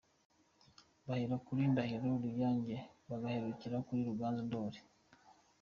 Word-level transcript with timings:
Bahera 1.07 1.35
kuri 1.45 1.61
Ndahiro 1.71 2.09
Ruyange, 2.23 2.75
bagaherukira 3.09 3.75
kuri 3.85 4.01
Ruganzu 4.09 4.41
Ndoli. 4.47 4.79